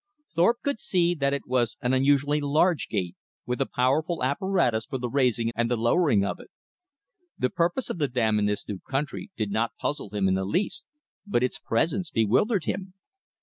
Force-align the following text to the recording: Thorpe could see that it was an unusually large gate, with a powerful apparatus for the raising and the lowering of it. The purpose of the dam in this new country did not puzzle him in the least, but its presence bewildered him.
Thorpe 0.33 0.61
could 0.63 0.81
see 0.81 1.13
that 1.13 1.31
it 1.31 1.45
was 1.45 1.77
an 1.79 1.93
unusually 1.93 2.41
large 2.41 2.87
gate, 2.89 3.15
with 3.45 3.61
a 3.61 3.67
powerful 3.67 4.23
apparatus 4.23 4.87
for 4.87 4.97
the 4.97 5.11
raising 5.11 5.51
and 5.55 5.69
the 5.69 5.77
lowering 5.77 6.25
of 6.25 6.39
it. 6.39 6.49
The 7.37 7.51
purpose 7.51 7.91
of 7.91 7.99
the 7.99 8.07
dam 8.07 8.39
in 8.39 8.47
this 8.47 8.67
new 8.67 8.79
country 8.79 9.29
did 9.37 9.51
not 9.51 9.75
puzzle 9.79 10.09
him 10.09 10.27
in 10.27 10.33
the 10.33 10.43
least, 10.43 10.87
but 11.27 11.43
its 11.43 11.59
presence 11.59 12.09
bewildered 12.09 12.65
him. 12.65 12.95